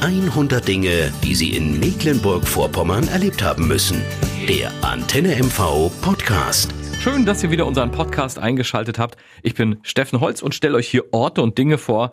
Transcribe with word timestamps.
100 0.00 0.66
Dinge, 0.66 1.12
die 1.24 1.34
Sie 1.34 1.56
in 1.56 1.80
Mecklenburg-Vorpommern 1.80 3.08
erlebt 3.08 3.42
haben 3.42 3.66
müssen. 3.66 4.02
Der 4.48 4.70
Antenne 4.82 5.34
MV 5.34 5.90
Podcast. 6.02 6.72
Schön, 7.00 7.24
dass 7.24 7.42
ihr 7.42 7.50
wieder 7.50 7.66
unseren 7.66 7.90
Podcast 7.90 8.38
eingeschaltet 8.38 8.98
habt. 8.98 9.16
Ich 9.42 9.54
bin 9.54 9.78
Steffen 9.82 10.20
Holz 10.20 10.42
und 10.42 10.54
stelle 10.54 10.76
euch 10.76 10.88
hier 10.88 11.04
Orte 11.12 11.40
und 11.40 11.56
Dinge 11.56 11.78
vor, 11.78 12.12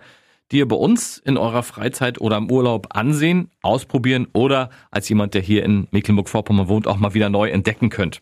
die 0.52 0.60
ihr 0.60 0.68
bei 0.68 0.76
uns 0.76 1.18
in 1.18 1.38
eurer 1.38 1.62
Freizeit 1.62 2.22
oder 2.22 2.38
im 2.38 2.50
Urlaub 2.50 2.88
ansehen, 2.92 3.52
ausprobieren 3.62 4.28
oder 4.34 4.70
als 4.90 5.10
jemand, 5.10 5.34
der 5.34 5.42
hier 5.42 5.64
in 5.64 5.88
Mecklenburg-Vorpommern 5.92 6.70
wohnt, 6.70 6.88
auch 6.88 6.98
mal 6.98 7.14
wieder 7.14 7.30
neu 7.30 7.50
entdecken 7.50 7.90
könnt. 7.90 8.22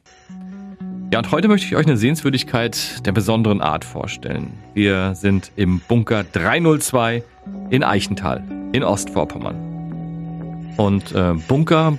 Ja, 1.14 1.20
und 1.20 1.32
heute 1.32 1.48
möchte 1.48 1.68
ich 1.68 1.76
euch 1.76 1.86
eine 1.86 1.98
Sehenswürdigkeit 1.98 3.06
der 3.06 3.12
besonderen 3.12 3.62
Art 3.62 3.86
vorstellen. 3.86 4.54
Wir 4.74 5.14
sind 5.14 5.52
im 5.56 5.82
Bunker 5.88 6.24
302 6.24 7.24
in 7.70 7.84
Eichenthal 7.84 8.61
in 8.72 8.84
Ostvorpommern. 8.84 10.74
Und 10.78 11.14
äh, 11.14 11.34
Bunker, 11.48 11.98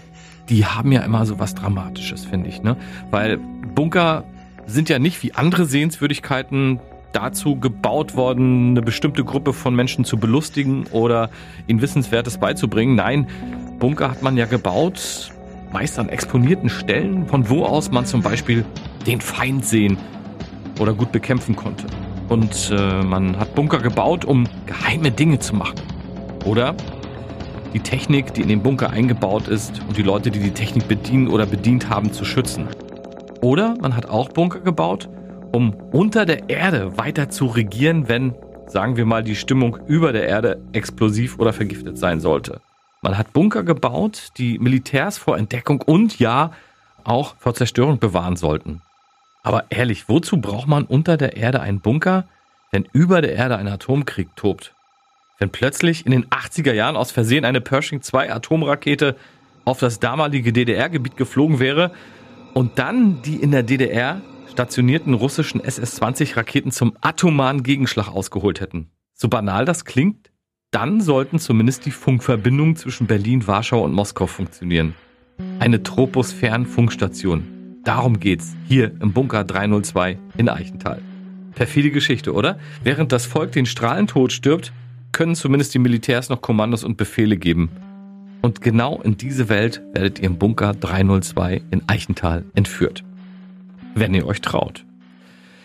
die 0.49 0.67
haben 0.67 0.93
ja 0.93 1.03
immer 1.03 1.27
so 1.27 1.39
was 1.39 1.55
Dramatisches, 1.55 2.25
finde 2.25 2.49
ich, 2.49 2.63
ne? 2.63 2.77
Weil 3.11 3.39
Bunker 3.75 4.25
sind 4.67 4.89
ja 4.89 4.99
nicht 4.99 5.23
wie 5.23 5.35
andere 5.35 5.67
Sehenswürdigkeiten 5.67 6.81
dazu 7.13 7.57
gebaut 7.57 8.17
worden, 8.17 8.71
eine 8.71 8.83
bestimmte 8.83 9.25
Gruppe 9.25 9.53
von 9.53 9.75
Menschen 9.75 10.05
zu 10.05 10.17
belustigen 10.17 10.87
oder 10.91 11.31
ihnen 11.67 11.83
Wissenswertes 11.83 12.39
beizubringen. 12.39 12.95
Nein, 12.95 13.27
Bunker 13.79 14.11
hat 14.11 14.23
man 14.23 14.37
ja 14.37 14.47
gebaut, 14.47 15.31
meist 15.73 15.99
an 15.99 16.09
exponierten 16.09 16.71
Stellen, 16.71 17.27
von 17.27 17.49
wo 17.51 17.65
aus 17.65 17.91
man 17.91 18.07
zum 18.07 18.23
Beispiel 18.23 18.65
den 19.07 19.21
Feind 19.21 19.65
sehen 19.65 19.99
oder 20.81 20.95
gut 20.95 21.13
bekämpfen 21.13 21.55
konnte. 21.55 21.87
Und 22.29 22.73
äh, 22.75 23.03
man 23.03 23.39
hat 23.39 23.55
Bunker 23.55 23.79
gebaut, 23.79 24.25
um 24.25 24.49
geheime 24.67 25.11
Dinge 25.11 25.39
zu 25.39 25.55
machen. 25.55 25.92
Oder 26.45 26.75
die 27.73 27.81
Technik, 27.81 28.35
die 28.35 28.43
in 28.43 28.49
den 28.49 28.63
Bunker 28.63 28.91
eingebaut 28.91 29.49
ist 29.49 29.81
und 29.87 29.97
die 29.97 30.03
Leute, 30.03 30.31
die 30.31 30.41
die 30.41 30.51
Technik 30.51 30.89
bedienen 30.89 31.29
oder 31.29 31.47
bedient 31.47 31.89
haben, 31.89 32.13
zu 32.13 32.25
schützen. 32.25 32.69
Oder 33.41 33.77
man 33.81 33.97
hat 33.97 34.07
auch 34.07 34.29
Bunker 34.29 34.61
gebaut, 34.61 35.09
um 35.53 35.75
unter 35.93 36.27
der 36.27 36.49
Erde 36.49 36.99
weiter 36.99 37.29
zu 37.29 37.47
regieren, 37.47 38.09
wenn, 38.09 38.35
sagen 38.67 38.97
wir 38.97 39.07
mal, 39.07 39.23
die 39.23 39.37
Stimmung 39.37 39.79
über 39.87 40.13
der 40.13 40.29
Erde 40.29 40.61
explosiv 40.73 41.39
oder 41.39 41.53
vergiftet 41.53 41.99
sein 41.99 42.21
sollte. 42.21 42.61
Man 43.01 43.19
hat 43.19 43.33
Bunker 43.33 43.63
gebaut, 43.63 44.29
die 44.37 44.59
Militärs 44.59 45.19
vor 45.19 45.37
Entdeckung 45.37 45.81
und 45.81 46.19
ja 46.19 46.53
auch 47.05 47.35
vor 47.39 47.55
Zerstörung 47.55 47.99
bewahren 47.99 48.37
sollten. 48.37 48.81
Aber 49.43 49.65
ehrlich, 49.71 50.09
wozu 50.09 50.41
braucht 50.41 50.69
man 50.69 50.85
unter 50.85 51.17
der 51.17 51.37
Erde 51.37 51.61
einen 51.61 51.81
Bunker, 51.81 52.25
wenn 52.71 52.87
über 52.93 53.21
der 53.21 53.35
Erde 53.35 53.57
ein 53.57 53.67
Atomkrieg 53.67 54.37
tobt? 54.37 54.73
Wenn 55.39 55.51
plötzlich 55.51 56.07
in 56.07 56.13
den 56.13 56.27
80er 56.27 56.73
Jahren 56.73 56.97
aus 56.97 57.11
Versehen 57.11 57.45
eine 57.45 57.61
Pershing 57.61 58.03
2 58.03 58.33
Atomrakete 58.33 59.17
auf 59.65 59.79
das 59.79 60.01
damalige 60.01 60.53
DDR-Gebiet 60.53 61.17
geflogen 61.17 61.59
wäre 61.59 61.93
und 62.55 62.79
dann 62.79 63.23
die 63.23 63.37
in 63.37 63.51
der 63.51 63.63
DDR 63.63 64.21
stationierten 64.51 65.15
russischen 65.15 65.61
SS-20 65.61 66.37
Raketen 66.37 66.71
zum 66.71 66.97
atomaren 67.01 67.63
Gegenschlag 67.63 68.09
ausgeholt 68.09 68.61
hätten. 68.61 68.91
So 69.15 69.29
banal 69.29 69.65
das 69.65 69.85
klingt, 69.85 70.31
dann 70.71 71.01
sollten 71.01 71.39
zumindest 71.39 71.87
die 71.87 71.91
Funkverbindungen 71.91 72.77
zwischen 72.77 73.07
Berlin, 73.07 73.47
Warschau 73.47 73.83
und 73.83 73.93
Moskau 73.93 74.27
funktionieren. 74.27 74.95
Eine 75.59 75.83
Troposphärenfunkstation. 75.83 77.81
Darum 77.85 78.21
geht's 78.21 78.55
hier 78.69 78.93
im 79.01 79.13
Bunker 79.13 79.45
302 79.45 80.19
in 80.37 80.49
Eichenthal. 80.49 81.03
Perfide 81.55 81.91
Geschichte, 81.91 82.33
oder? 82.33 82.59
Während 82.83 83.13
das 83.13 83.27
Volk 83.27 83.53
den 83.53 83.67
Strahlentod 83.67 84.33
stirbt, 84.33 84.73
können 85.13 85.35
zumindest 85.35 85.75
die 85.75 85.79
Militärs 85.79 86.29
noch 86.29 86.41
Kommandos 86.41 86.85
und 86.85 86.97
Befehle 86.97 87.37
geben. 87.37 87.71
Und 88.41 88.61
genau 88.61 89.01
in 89.03 89.17
diese 89.17 89.49
Welt 89.49 89.83
werdet 89.93 90.19
ihr 90.19 90.27
im 90.27 90.39
Bunker 90.39 90.75
302 90.75 91.63
in 91.71 91.89
Eichenthal 91.89 92.45
entführt. 92.55 93.05
Wenn 93.95 94.15
ihr 94.15 94.27
euch 94.27 94.41
traut. 94.41 94.85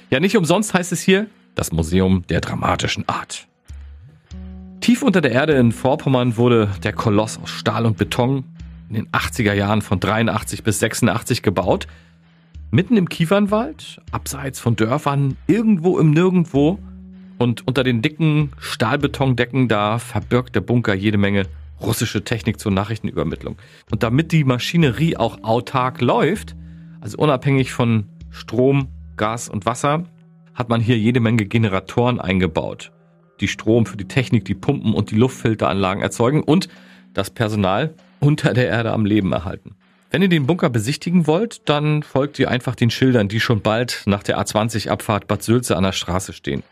Ja, 0.10 0.20
nicht 0.20 0.38
umsonst 0.38 0.74
heißt 0.74 0.92
es 0.92 1.02
hier 1.02 1.28
das 1.56 1.72
Museum 1.72 2.24
der 2.30 2.40
dramatischen 2.40 3.08
Art. 3.10 3.48
Tief 4.80 5.02
unter 5.02 5.22
der 5.22 5.32
Erde 5.32 5.54
in 5.54 5.72
Vorpommern 5.72 6.38
wurde 6.38 6.70
der 6.84 6.94
Koloss 6.94 7.40
aus 7.40 7.50
Stahl 7.50 7.86
und 7.86 7.98
Beton 7.98 8.44
in 8.90 8.96
den 8.96 9.08
80er 9.10 9.54
Jahren 9.54 9.82
von 9.82 10.00
83 10.00 10.64
bis 10.64 10.80
86 10.80 11.42
gebaut. 11.42 11.88
Mitten 12.70 12.96
im 12.96 13.10
Kiefernwald, 13.10 14.02
abseits 14.12 14.60
von 14.60 14.76
Dörfern, 14.76 15.36
irgendwo 15.48 16.00
im 16.00 16.12
Nirgendwo. 16.12 16.80
Und 17.38 17.68
unter 17.68 17.84
den 17.84 18.02
dicken 18.02 18.52
Stahlbetondecken 18.60 19.68
da 19.68 20.00
verbirgt 20.00 20.56
der 20.56 20.62
Bunker 20.62 20.94
jede 20.94 21.18
Menge 21.18 21.46
russische 21.82 22.24
Technik 22.24 22.60
zur 22.60 22.72
Nachrichtenübermittlung. 22.72 23.58
Und 23.92 24.04
damit 24.04 24.32
die 24.32 24.44
Maschinerie 24.44 25.18
auch 25.18 25.44
autark 25.44 26.02
läuft, 26.02 26.56
also 27.02 27.18
unabhängig 27.18 27.72
von 27.72 28.06
Strom, 28.32 28.88
Gas 29.16 29.50
und 29.50 29.66
Wasser, 29.66 30.06
hat 30.56 30.70
man 30.70 30.82
hier 30.82 30.98
jede 30.98 31.20
Menge 31.20 31.46
Generatoren 31.46 32.20
eingebaut 32.20 32.92
die 33.40 33.48
Strom 33.48 33.86
für 33.86 33.98
die 33.98 34.08
Technik, 34.08 34.46
die 34.46 34.56
Pumpen 34.56 34.94
und 34.94 35.12
die 35.12 35.16
Luftfilteranlagen 35.16 36.02
erzeugen 36.02 36.44
und 36.44 36.68
das 37.14 37.30
Personal 37.30 37.94
unter 38.20 38.54
der 38.54 38.68
Erde 38.68 38.92
am 38.92 39.06
Leben 39.06 39.32
erhalten. 39.32 39.76
Wenn 40.10 40.22
ihr 40.22 40.30
den 40.30 40.48
Bunker 40.48 40.70
besichtigen 40.70 41.28
wollt, 41.28 41.68
dann 41.70 42.02
folgt 42.02 42.40
ihr 42.40 42.50
einfach 42.50 42.76
den 42.76 42.90
Schildern, 42.90 43.28
die 43.28 43.40
schon 43.40 43.62
bald 43.62 44.04
nach 44.06 44.24
der 44.24 44.40
A20-Abfahrt 44.40 45.28
Bad 45.28 45.44
Sülze 45.44 45.76
an 45.76 45.84
der 45.84 45.92
Straße 45.92 46.34
stehen. 46.34 46.64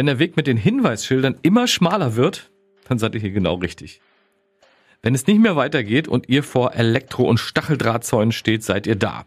Wenn 0.00 0.06
der 0.06 0.18
Weg 0.18 0.34
mit 0.34 0.46
den 0.46 0.56
Hinweisschildern 0.56 1.36
immer 1.42 1.66
schmaler 1.66 2.16
wird, 2.16 2.50
dann 2.88 2.98
seid 2.98 3.14
ihr 3.14 3.20
hier 3.20 3.32
genau 3.32 3.56
richtig. 3.56 4.00
Wenn 5.02 5.14
es 5.14 5.26
nicht 5.26 5.42
mehr 5.42 5.56
weitergeht 5.56 6.08
und 6.08 6.26
ihr 6.30 6.42
vor 6.42 6.72
Elektro- 6.74 7.28
und 7.28 7.36
Stacheldrahtzäunen 7.36 8.32
steht, 8.32 8.64
seid 8.64 8.86
ihr 8.86 8.96
da. 8.96 9.26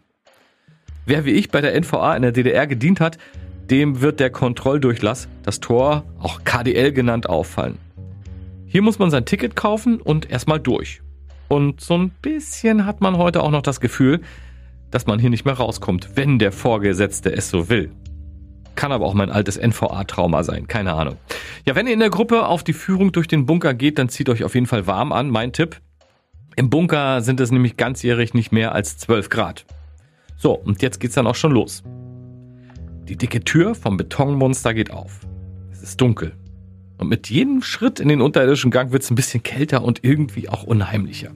Wer 1.06 1.24
wie 1.24 1.30
ich 1.30 1.52
bei 1.52 1.60
der 1.60 1.80
NVA 1.80 2.16
in 2.16 2.22
der 2.22 2.32
DDR 2.32 2.66
gedient 2.66 2.98
hat, 2.98 3.18
dem 3.70 4.00
wird 4.00 4.18
der 4.18 4.30
Kontrolldurchlass, 4.30 5.28
das 5.44 5.60
Tor, 5.60 6.02
auch 6.18 6.42
KDL 6.42 6.90
genannt, 6.90 7.28
auffallen. 7.28 7.78
Hier 8.66 8.82
muss 8.82 8.98
man 8.98 9.12
sein 9.12 9.26
Ticket 9.26 9.54
kaufen 9.54 10.00
und 10.00 10.28
erstmal 10.28 10.58
durch. 10.58 11.02
Und 11.46 11.82
so 11.82 11.96
ein 11.96 12.10
bisschen 12.20 12.84
hat 12.84 13.00
man 13.00 13.16
heute 13.16 13.44
auch 13.44 13.52
noch 13.52 13.62
das 13.62 13.78
Gefühl, 13.78 14.22
dass 14.90 15.06
man 15.06 15.20
hier 15.20 15.30
nicht 15.30 15.44
mehr 15.44 15.54
rauskommt, 15.54 16.16
wenn 16.16 16.40
der 16.40 16.50
Vorgesetzte 16.50 17.32
es 17.32 17.48
so 17.48 17.68
will. 17.68 17.92
Kann 18.74 18.92
aber 18.92 19.06
auch 19.06 19.14
mein 19.14 19.30
altes 19.30 19.56
NVA-Trauma 19.56 20.42
sein, 20.42 20.66
keine 20.66 20.94
Ahnung. 20.94 21.16
Ja, 21.64 21.74
wenn 21.74 21.86
ihr 21.86 21.92
in 21.92 22.00
der 22.00 22.10
Gruppe 22.10 22.46
auf 22.46 22.64
die 22.64 22.72
Führung 22.72 23.12
durch 23.12 23.28
den 23.28 23.46
Bunker 23.46 23.74
geht, 23.74 23.98
dann 23.98 24.08
zieht 24.08 24.28
euch 24.28 24.44
auf 24.44 24.54
jeden 24.54 24.66
Fall 24.66 24.86
warm 24.86 25.12
an, 25.12 25.30
mein 25.30 25.52
Tipp. 25.52 25.80
Im 26.56 26.70
Bunker 26.70 27.20
sind 27.20 27.40
es 27.40 27.50
nämlich 27.50 27.76
ganzjährig 27.76 28.34
nicht 28.34 28.52
mehr 28.52 28.72
als 28.72 28.98
12 28.98 29.28
Grad. 29.28 29.64
So, 30.36 30.52
und 30.52 30.82
jetzt 30.82 31.00
geht's 31.00 31.14
dann 31.14 31.26
auch 31.26 31.34
schon 31.34 31.52
los. 31.52 31.82
Die 33.08 33.16
dicke 33.16 33.40
Tür 33.40 33.74
vom 33.74 33.96
Betonmonster 33.96 34.72
geht 34.74 34.90
auf. 34.90 35.20
Es 35.72 35.82
ist 35.82 36.00
dunkel. 36.00 36.32
Und 36.96 37.08
mit 37.08 37.28
jedem 37.28 37.60
Schritt 37.62 38.00
in 38.00 38.08
den 38.08 38.20
unterirdischen 38.20 38.70
Gang 38.70 38.92
wird 38.92 39.02
es 39.02 39.10
ein 39.10 39.16
bisschen 39.16 39.42
kälter 39.42 39.82
und 39.82 40.04
irgendwie 40.04 40.48
auch 40.48 40.62
unheimlicher. 40.62 41.32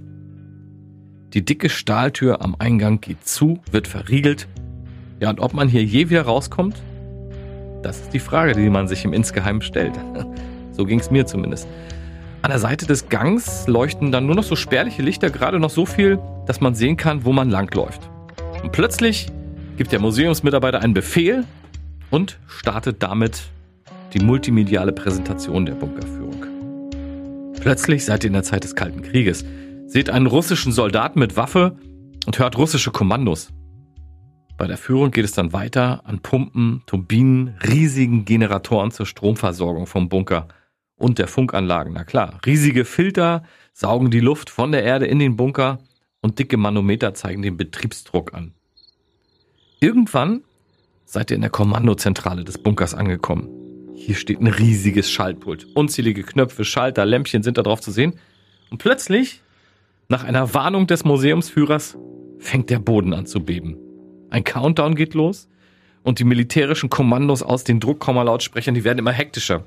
Die 1.34 1.44
dicke 1.44 1.69
Stahltür 1.69 2.41
am 2.43 2.56
Eingang 2.59 3.00
geht 3.00 3.26
zu, 3.26 3.60
wird 3.70 3.87
verriegelt. 3.87 4.49
Ja, 5.20 5.31
und 5.31 5.41
ob 5.41 5.53
man 5.53 5.69
hier 5.69 5.84
je 5.84 6.09
wieder 6.09 6.22
rauskommt? 6.22 6.81
Das 7.83 8.00
ist 8.00 8.12
die 8.12 8.19
Frage, 8.19 8.53
die 8.53 8.71
man 8.71 8.89
sich 8.89 9.05
im 9.05 9.12
Insgeheim 9.12 9.61
stellt. 9.61 9.94
So 10.71 10.84
ging 10.84 11.00
es 11.00 11.11
mir 11.11 11.27
zumindest. 11.27 11.66
An 12.41 12.53
der 12.53 12.61
Seite 12.61 12.87
des 12.87 13.09
Gangs 13.09 13.66
leuchten 13.66 14.12
dann 14.12 14.27
nur 14.27 14.37
noch 14.37 14.44
so 14.44 14.55
spärliche 14.55 15.03
Lichter, 15.03 15.28
gerade 15.28 15.59
noch 15.59 15.71
so 15.71 15.87
viel, 15.87 16.21
dass 16.47 16.61
man 16.61 16.77
sehen 16.77 16.97
kann, 16.97 17.25
wo 17.25 17.33
man 17.33 17.50
langläuft. 17.50 18.09
Und 18.62 18.71
plötzlich 18.71 19.27
gibt 19.77 19.91
der 19.91 19.99
Museumsmitarbeiter 19.99 20.81
einen 20.81 20.94
Befehl 20.94 21.44
und 22.11 22.38
startet 22.47 23.03
damit 23.03 23.43
die 24.15 24.21
multimediale 24.21 24.93
Präsentation 24.93 25.67
der 25.67 25.75
Bunkerführung. 25.75 26.47
Plötzlich 27.61 28.05
seid 28.05 28.23
ihr 28.23 28.29
in 28.29 28.35
der 28.35 28.44
Zeit 28.44 28.62
des 28.62 28.76
Kalten 28.76 29.03
Krieges, 29.03 29.44
seht 29.87 30.11
einen 30.11 30.26
russischen 30.26 30.70
Soldaten 30.70 31.19
mit 31.19 31.37
Waffe 31.37 31.76
und 32.25 32.38
hört 32.38 32.56
russische 32.56 32.93
Kommandos. 32.93 33.50
Bei 34.58 34.66
der 34.66 34.76
Führung 34.76 35.12
geht 35.12 35.25
es 35.25 35.31
dann 35.31 35.52
weiter 35.52 36.02
an 36.05 36.19
Pumpen, 36.19 36.82
Turbinen, 36.84 37.55
riesigen 37.64 38.25
Generatoren 38.25 38.90
zur 38.90 39.06
Stromversorgung 39.06 39.87
vom 39.87 40.08
Bunker 40.08 40.49
und 40.96 41.20
der 41.20 41.28
Funkanlagen. 41.28 41.93
Na 41.93 42.02
klar, 42.02 42.40
riesige 42.44 42.84
Filter 42.84 43.44
saugen 43.72 44.10
die 44.10 44.19
Luft 44.19 44.50
von 44.50 44.72
der 44.72 44.82
Erde 44.82 45.06
in 45.06 45.20
den 45.20 45.37
Bunker 45.37 45.78
und 46.22 46.40
dicke 46.40 46.56
Manometer 46.56 47.14
zeigen 47.14 47.40
den 47.43 47.56
Betriebsdruck 47.56 48.34
an. 48.34 48.52
Irgendwann 49.78 50.43
seid 51.05 51.31
ihr 51.31 51.37
in 51.37 51.43
der 51.43 51.50
Kommandozentrale 51.50 52.43
des 52.43 52.58
Bunkers 52.58 52.94
angekommen. 52.94 53.49
Hier 53.94 54.16
steht 54.16 54.40
ein 54.40 54.49
riesiges 54.49 55.08
Schaltpult. 55.08 55.69
Unzählige 55.76 56.25
Knöpfe, 56.25 56.64
Schalter, 56.64 57.06
Lämpchen 57.06 57.44
sind 57.44 57.58
da 57.58 57.62
drauf 57.62 57.81
zu 57.81 57.93
sehen. 57.93 58.14
Und 58.70 58.78
plötzlich, 58.78 59.40
nach 60.08 60.25
einer 60.25 60.52
Warnung 60.52 60.88
des 60.88 61.05
Museumsführers, 61.05 61.96
fängt 62.40 62.70
der 62.70 62.81
Boden 62.81 63.12
an 63.14 63.26
zu 63.26 63.38
beben. 63.38 63.76
Ein 64.31 64.45
Countdown 64.45 64.95
geht 64.95 65.15
los 65.15 65.49
und 66.03 66.19
die 66.19 66.25
militärischen 66.25 66.91
Kommandos 66.91 67.43
aus 67.43 67.65
den 67.65 67.81
Druckkomma-Lautsprechern, 67.81 68.75
die 68.75 68.85
werden 68.85 68.99
immer 68.99 69.13
hektischer. 69.13 69.65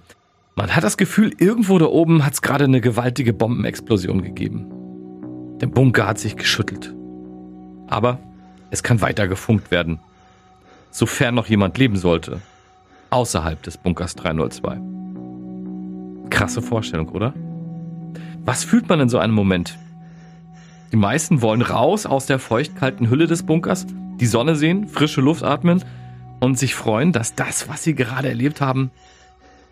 Man 0.55 0.75
hat 0.75 0.83
das 0.83 0.97
Gefühl, 0.97 1.33
irgendwo 1.37 1.79
da 1.79 1.85
oben 1.85 2.25
hat 2.25 2.33
es 2.33 2.41
gerade 2.41 2.65
eine 2.65 2.81
gewaltige 2.81 3.33
Bombenexplosion 3.33 4.21
gegeben. 4.21 4.67
Der 5.61 5.67
Bunker 5.67 6.07
hat 6.07 6.19
sich 6.19 6.35
geschüttelt. 6.35 6.93
Aber 7.87 8.19
es 8.69 8.83
kann 8.83 9.01
weiter 9.01 9.27
gefunkt 9.27 9.71
werden. 9.71 9.99
Sofern 10.91 11.35
noch 11.35 11.47
jemand 11.47 11.77
leben 11.77 11.95
sollte. 11.95 12.41
Außerhalb 13.11 13.61
des 13.63 13.77
Bunkers 13.77 14.15
302. 14.15 14.79
Krasse 16.29 16.61
Vorstellung, 16.61 17.09
oder? 17.09 17.33
Was 18.43 18.63
fühlt 18.63 18.89
man 18.89 18.99
in 18.99 19.09
so 19.09 19.17
einem 19.19 19.33
Moment? 19.33 19.77
Die 20.91 20.97
meisten 20.97 21.41
wollen 21.41 21.61
raus 21.61 22.05
aus 22.05 22.25
der 22.25 22.39
feuchtkalten 22.39 23.09
Hülle 23.09 23.27
des 23.27 23.43
Bunkers, 23.43 23.85
die 24.21 24.27
Sonne 24.27 24.55
sehen, 24.55 24.87
frische 24.87 25.19
Luft 25.19 25.43
atmen 25.43 25.83
und 26.39 26.57
sich 26.57 26.75
freuen, 26.75 27.11
dass 27.11 27.35
das, 27.35 27.67
was 27.67 27.83
sie 27.83 27.95
gerade 27.95 28.29
erlebt 28.29 28.61
haben, 28.61 28.91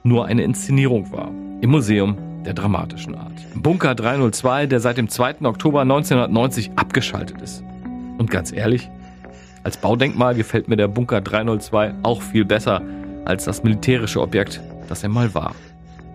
nur 0.04 0.26
eine 0.26 0.44
Inszenierung 0.44 1.12
war. 1.12 1.30
Im 1.62 1.70
Museum 1.70 2.18
der 2.46 2.56
dramatischen 2.56 3.16
Art. 3.16 3.34
Im 3.54 3.62
Bunker 3.62 3.94
302, 3.94 4.66
der 4.66 4.80
seit 4.80 4.98
dem 4.98 5.08
2. 5.08 5.42
Oktober 5.44 5.82
1990 5.82 6.72
abgeschaltet 6.76 7.42
ist. 7.42 7.64
Und 8.18 8.32
ganz 8.32 8.52
ehrlich, 8.52 8.90
als 9.64 9.78
Baudenkmal 9.78 10.34
gefällt 10.34 10.68
mir 10.68 10.78
der 10.78 10.88
Bunker 10.88 11.22
302 11.22 11.94
auch 12.02 12.24
viel 12.24 12.44
besser 12.44 12.82
als 13.26 13.46
das 13.46 13.64
militärische 13.64 14.20
Objekt, 14.20 14.62
das 14.88 15.04
er 15.04 15.10
mal 15.10 15.34
war. 15.36 15.54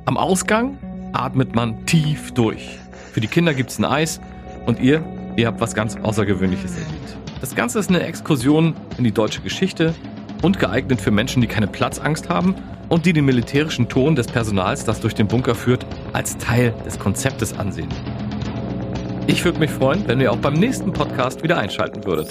Am 0.06 0.16
Ausgang 0.16 0.76
atmet 1.12 1.54
man 1.54 1.86
tief 1.86 2.32
durch. 2.32 2.78
Für 3.12 3.20
die 3.20 3.28
Kinder 3.28 3.54
gibt's 3.54 3.78
ein 3.78 3.84
Eis 3.84 4.20
und 4.66 4.80
ihr, 4.80 5.04
ihr 5.36 5.46
habt 5.46 5.60
was 5.60 5.74
ganz 5.74 5.96
Außergewöhnliches 5.96 6.72
erlebt. 6.72 7.23
Das 7.44 7.54
Ganze 7.54 7.78
ist 7.78 7.90
eine 7.90 8.02
Exkursion 8.02 8.74
in 8.96 9.04
die 9.04 9.12
deutsche 9.12 9.42
Geschichte 9.42 9.94
und 10.40 10.58
geeignet 10.58 10.98
für 10.98 11.10
Menschen, 11.10 11.42
die 11.42 11.46
keine 11.46 11.66
Platzangst 11.66 12.30
haben 12.30 12.54
und 12.88 13.04
die 13.04 13.12
den 13.12 13.26
militärischen 13.26 13.86
Ton 13.86 14.16
des 14.16 14.28
Personals, 14.28 14.86
das 14.86 14.98
durch 14.98 15.14
den 15.14 15.28
Bunker 15.28 15.54
führt, 15.54 15.84
als 16.14 16.38
Teil 16.38 16.72
des 16.86 16.98
Konzeptes 16.98 17.52
ansehen. 17.58 17.90
Ich 19.26 19.44
würde 19.44 19.58
mich 19.58 19.70
freuen, 19.70 20.08
wenn 20.08 20.22
ihr 20.22 20.32
auch 20.32 20.38
beim 20.38 20.54
nächsten 20.54 20.90
Podcast 20.94 21.42
wieder 21.42 21.58
einschalten 21.58 22.06
würdet. 22.06 22.30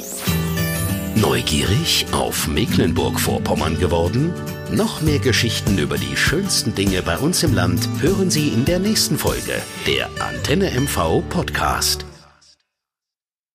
Neugierig 1.13 2.07
auf 2.12 2.48
Mecklenburg-Vorpommern 2.48 3.77
geworden? 3.77 4.33
Noch 4.71 5.04
mehr 5.04 5.19
Geschichten 5.19 5.77
über 5.77 6.00
die 6.00 6.18
schönsten 6.18 6.74
Dinge 6.74 7.04
bei 7.04 7.19
uns 7.19 7.44
im 7.44 7.54
Land 7.54 7.88
hören 8.01 8.31
Sie 8.31 8.48
in 8.48 8.66
der 8.66 8.80
nächsten 8.80 9.19
Folge 9.19 9.62
der 9.86 10.09
Antenne 10.19 10.71
MV 10.71 11.21
Podcast. 11.30 12.04